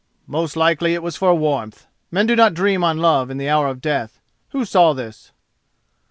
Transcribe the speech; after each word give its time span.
"Most 0.25 0.55
likely 0.55 0.95
it 0.95 1.03
was 1.03 1.15
for 1.15 1.31
warmth. 1.35 1.85
Men 2.09 2.25
do 2.25 2.35
not 2.35 2.55
dream 2.55 2.83
on 2.83 2.97
love 2.97 3.29
in 3.29 3.37
the 3.37 3.47
hour 3.49 3.67
of 3.67 3.81
death. 3.81 4.19
Who 4.49 4.65
saw 4.65 4.93
this?" 4.93 5.31